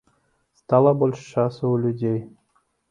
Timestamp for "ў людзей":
1.73-2.19